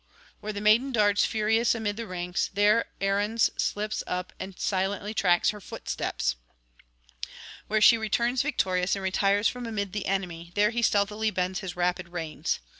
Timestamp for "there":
2.55-2.85, 10.55-10.71